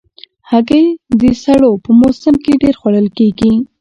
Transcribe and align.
هګۍ 0.49 0.85
د 1.21 1.23
سړو 1.43 1.71
په 1.83 1.89
موسم 1.99 2.35
کې 2.43 2.53
ډېر 2.61 2.75
خوړل 2.79 3.07
کېږي. 3.17 3.53